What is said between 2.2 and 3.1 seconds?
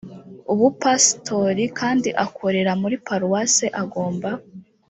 akorera muri